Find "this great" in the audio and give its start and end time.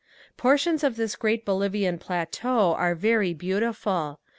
0.95-1.45